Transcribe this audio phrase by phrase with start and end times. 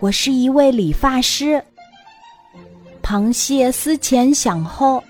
[0.00, 1.62] 我是一位理发师。”
[3.02, 5.02] 螃蟹思前想后，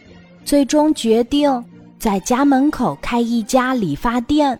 [0.44, 1.64] 最终决定
[1.98, 4.58] 在家门口开一家理发店。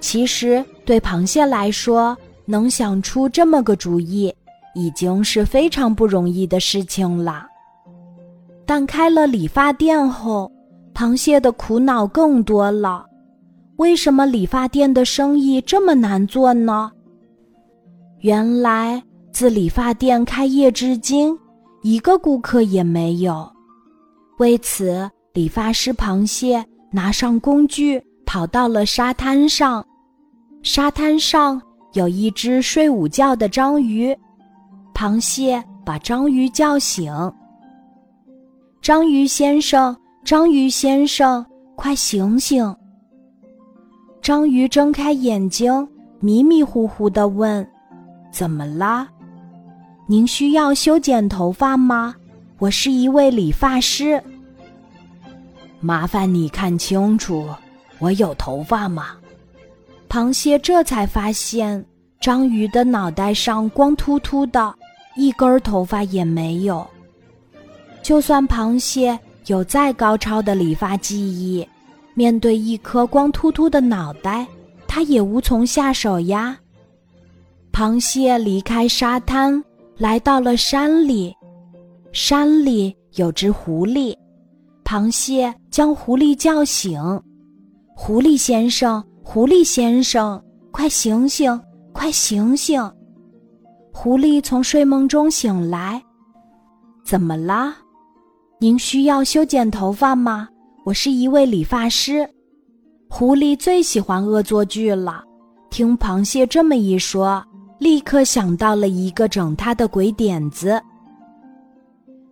[0.00, 4.34] 其实，对螃蟹来说，能想出这么个主意，
[4.74, 7.46] 已经是非常不容易的事情了。
[8.66, 10.50] 但开了理发店后，
[10.94, 13.06] 螃蟹的苦恼更多了。
[13.76, 16.90] 为什么理发店的生意这么难做呢？
[18.18, 19.02] 原来，
[19.32, 21.38] 自理发店开业至今，
[21.82, 23.50] 一个顾客也没有。
[24.38, 29.84] 为此，理发师螃蟹拿上工具，跑到了沙滩上。
[30.62, 31.60] 沙滩上
[31.94, 34.14] 有一只睡午觉的章鱼，
[34.94, 37.12] 螃蟹把章鱼叫醒
[38.82, 41.44] ：“章鱼先生，章鱼先生，
[41.76, 42.76] 快醒醒！”
[44.20, 45.88] 章鱼睁开眼睛，
[46.18, 47.66] 迷迷糊糊的问
[48.30, 49.08] ：“怎么啦？
[50.10, 52.16] 您需要修剪头发吗？
[52.58, 54.20] 我是一位理发师。
[55.78, 57.48] 麻烦你看清楚，
[58.00, 59.12] 我有头发吗？”
[60.10, 61.86] 螃蟹这才发现，
[62.20, 64.74] 章鱼的脑袋上光秃秃的，
[65.14, 66.84] 一根头发也没有。
[68.02, 69.16] 就算螃蟹
[69.46, 71.64] 有再高超的理发技艺，
[72.14, 74.44] 面对一颗光秃秃的脑袋，
[74.88, 76.58] 它也无从下手呀。
[77.72, 79.62] 螃蟹离开沙滩，
[80.00, 81.30] 来到了山里。
[82.10, 84.16] 山里有只狐狸，
[84.82, 86.98] 螃蟹将狐狸叫醒
[87.94, 91.60] ：“狐狸先生，狐狸先生，快醒醒，
[91.92, 92.82] 快醒醒！”
[93.92, 96.02] 狐狸从睡梦中醒来
[97.04, 97.76] ：“怎么啦？
[98.58, 100.48] 您需要修剪头发吗？”
[100.86, 102.26] 我是一位理发师，
[103.10, 105.22] 狐狸最喜欢恶作剧了。
[105.68, 107.44] 听螃蟹这么一说，
[107.80, 110.80] 立刻想到了一个整他的鬼点子。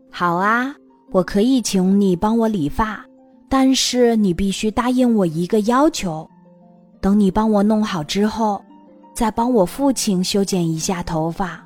[0.08, 0.72] 好啊，
[1.10, 3.04] 我可以请你帮我理发，
[3.48, 6.30] 但是你必须答应我一个要求：
[7.00, 8.62] 等你帮我弄好之后，
[9.12, 11.60] 再帮我父亲修剪一下头发。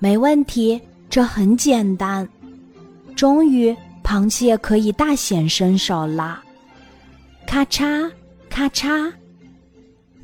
[0.00, 2.28] 没问题，这很简单。
[3.14, 3.72] 终于。
[4.04, 6.38] 螃蟹可以大显身手了，
[7.46, 8.06] 咔嚓
[8.50, 9.10] 咔嚓。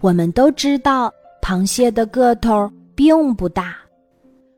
[0.03, 1.10] 我们都知道，
[1.42, 3.76] 螃蟹的个头并不大，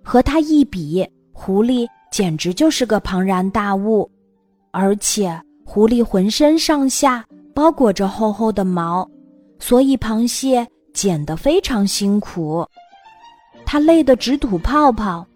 [0.03, 4.11] 和它一比，狐狸简直就是个庞然大物。
[4.71, 9.09] 而且，狐狸浑身上下包裹着厚厚的毛，
[9.59, 12.67] 所以螃蟹剪得非常辛苦，
[13.65, 15.27] 它累得直吐泡泡，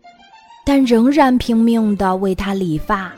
[0.65, 3.13] 但仍然拼命地为它理发。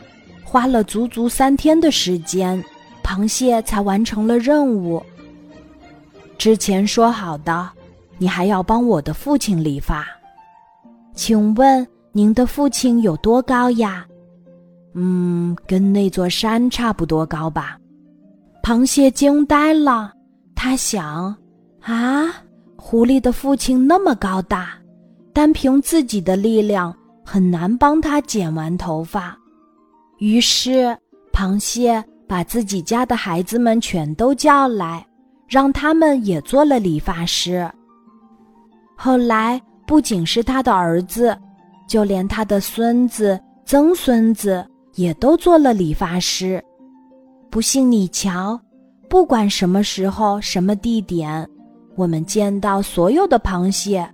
[0.44, 2.62] 花了足足三天的时间，
[3.02, 5.02] 螃蟹才完成了任务。
[6.38, 7.68] 之前说好的，
[8.18, 10.04] 你还要帮我的父亲理发，
[11.14, 14.04] 请问您的父亲有多高呀？
[14.94, 17.78] 嗯，跟那座山差不多高吧。
[18.62, 20.12] 螃蟹惊呆了，
[20.54, 21.34] 他想：
[21.80, 22.26] 啊，
[22.76, 24.70] 狐狸的父亲那么高大，
[25.32, 29.38] 单凭自己的力量很难帮他剪完头发。
[30.18, 30.96] 于是，
[31.32, 35.06] 螃蟹把自己家的孩子们全都叫来，
[35.46, 37.70] 让他们也做了理发师。
[39.00, 41.38] 后来，不仅是他的儿子，
[41.86, 44.66] 就连他的孙子、曾孙子
[44.97, 46.60] 也都做了理发师。
[47.48, 48.60] 不信你瞧，
[49.08, 51.48] 不管什么时候、什么地点，
[51.94, 54.04] 我们见到所有的螃蟹，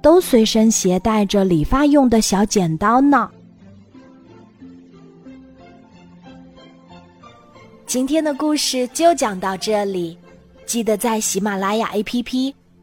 [0.00, 3.28] 都随身携带着理发用的小剪刀呢。
[7.86, 10.16] 今天的故事就讲到这里，
[10.64, 12.54] 记得在喜马拉雅 APP